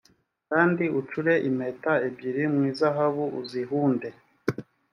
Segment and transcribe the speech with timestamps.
[0.49, 4.09] kandi ucure impeta ebyiri mu izahabu uzihunde